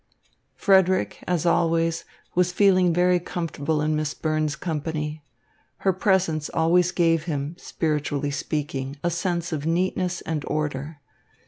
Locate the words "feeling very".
2.51-3.19